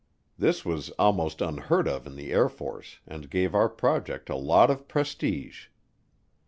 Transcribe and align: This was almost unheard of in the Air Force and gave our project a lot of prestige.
This 0.35 0.65
was 0.65 0.89
almost 0.97 1.41
unheard 1.41 1.87
of 1.87 2.07
in 2.07 2.15
the 2.15 2.31
Air 2.31 2.49
Force 2.49 3.01
and 3.07 3.29
gave 3.29 3.53
our 3.53 3.69
project 3.69 4.31
a 4.31 4.35
lot 4.35 4.71
of 4.71 4.87
prestige. 4.87 5.67